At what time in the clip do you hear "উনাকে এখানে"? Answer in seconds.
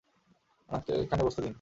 0.69-1.21